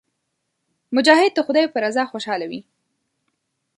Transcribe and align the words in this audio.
مجاهد 0.95 1.31
د 1.35 1.39
خدای 1.47 1.65
په 1.73 1.77
رضا 1.85 2.03
خوشاله 2.11 2.45
وي. 2.51 2.61